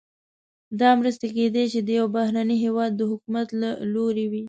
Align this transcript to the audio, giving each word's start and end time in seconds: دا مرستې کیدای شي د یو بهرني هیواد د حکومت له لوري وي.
دا 0.79 0.89
مرستې 0.99 1.27
کیدای 1.37 1.65
شي 1.71 1.79
د 1.83 1.89
یو 1.99 2.07
بهرني 2.15 2.55
هیواد 2.65 2.91
د 2.95 3.01
حکومت 3.11 3.47
له 3.61 3.69
لوري 3.93 4.25
وي. 4.31 4.39